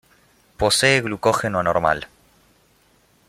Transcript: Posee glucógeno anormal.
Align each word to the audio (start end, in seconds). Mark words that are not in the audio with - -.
Posee 0.57 0.99
glucógeno 1.01 1.59
anormal. 1.59 2.07